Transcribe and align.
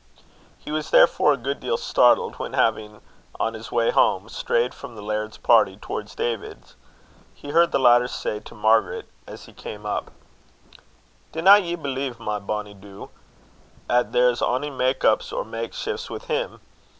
He 0.57 0.71
was 0.71 0.89
therefore 0.89 1.33
a 1.33 1.37
good 1.37 1.59
deal 1.59 1.77
startled 1.77 2.39
when, 2.39 2.53
having, 2.53 3.01
on 3.39 3.53
his 3.53 3.71
way 3.71 3.91
home, 3.91 4.29
strayed 4.29 4.73
from 4.73 4.95
the 4.95 5.01
laird's 5.03 5.37
party 5.37 5.77
towards 5.77 6.15
David's, 6.15 6.73
he 7.35 7.51
heard 7.51 7.71
the 7.71 7.77
latter 7.77 8.07
say 8.07 8.39
to 8.39 8.55
Margaret 8.55 9.07
as 9.27 9.45
he 9.45 9.53
came 9.53 9.85
up: 9.85 10.09
"Dinna 11.31 11.59
ye 11.59 11.75
believe, 11.75 12.19
my 12.19 12.39
bonny 12.39 12.73
doo, 12.73 13.11
'at 13.87 14.11
there's 14.11 14.41
ony 14.41 14.71
mak' 14.71 15.05
ups 15.05 15.31
or 15.31 15.45
mak' 15.45 15.71
shifts 15.73 16.09
wi' 16.09 16.17
Him. 16.17 16.61